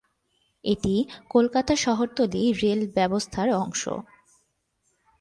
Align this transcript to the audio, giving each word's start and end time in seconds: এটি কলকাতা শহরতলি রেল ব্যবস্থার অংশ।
এটি 0.65 0.93
কলকাতা 1.29 1.73
শহরতলি 1.75 2.43
রেল 2.61 2.81
ব্যবস্থার 2.95 3.49
অংশ। 3.55 3.83